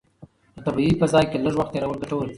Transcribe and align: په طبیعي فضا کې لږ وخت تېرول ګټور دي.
په 0.53 0.59
طبیعي 0.65 0.93
فضا 1.01 1.21
کې 1.29 1.37
لږ 1.45 1.55
وخت 1.57 1.71
تېرول 1.73 1.97
ګټور 2.01 2.23
دي. 2.25 2.29